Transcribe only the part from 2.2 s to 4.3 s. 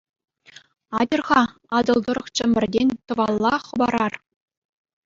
Чӗмпӗртен тӑвалла хӑпарар.